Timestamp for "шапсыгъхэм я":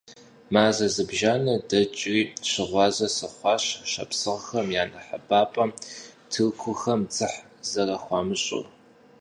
3.91-4.83